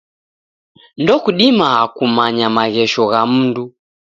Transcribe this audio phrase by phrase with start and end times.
[1.01, 3.63] Ndokudimaa kumanya maghesho gha mundu.